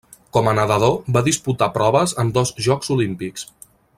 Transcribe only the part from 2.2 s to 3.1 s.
en dos Jocs